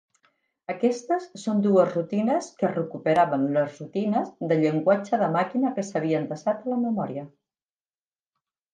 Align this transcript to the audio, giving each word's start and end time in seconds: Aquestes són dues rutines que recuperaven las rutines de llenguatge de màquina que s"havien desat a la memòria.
Aquestes 0.73 1.27
són 1.41 1.61
dues 1.65 1.91
rutines 1.97 2.47
que 2.63 2.71
recuperaven 2.73 3.45
las 3.59 3.77
rutines 3.83 4.33
de 4.53 4.59
llenguatge 4.65 5.23
de 5.27 5.31
màquina 5.39 5.77
que 5.79 5.87
s"havien 5.89 6.29
desat 6.35 6.69
a 6.69 6.75
la 6.75 6.83
memòria. 6.91 7.31